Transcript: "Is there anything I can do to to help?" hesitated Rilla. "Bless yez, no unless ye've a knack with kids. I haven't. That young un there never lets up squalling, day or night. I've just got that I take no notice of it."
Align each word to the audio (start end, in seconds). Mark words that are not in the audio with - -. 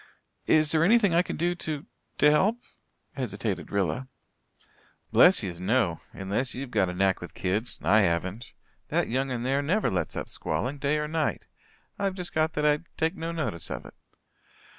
"Is 0.47 0.71
there 0.71 0.83
anything 0.83 1.13
I 1.13 1.21
can 1.21 1.37
do 1.37 1.53
to 1.53 1.85
to 2.17 2.31
help?" 2.31 2.57
hesitated 3.13 3.71
Rilla. 3.71 4.07
"Bless 5.11 5.43
yez, 5.43 5.59
no 5.61 5.99
unless 6.11 6.55
ye've 6.55 6.75
a 6.75 6.93
knack 6.95 7.21
with 7.21 7.35
kids. 7.35 7.79
I 7.83 8.01
haven't. 8.01 8.53
That 8.87 9.09
young 9.09 9.29
un 9.29 9.43
there 9.43 9.61
never 9.61 9.91
lets 9.91 10.15
up 10.15 10.27
squalling, 10.27 10.79
day 10.79 10.97
or 10.97 11.07
night. 11.07 11.45
I've 11.99 12.15
just 12.15 12.33
got 12.33 12.53
that 12.53 12.65
I 12.65 12.79
take 12.97 13.15
no 13.15 13.31
notice 13.31 13.69
of 13.69 13.85
it." 13.85 13.93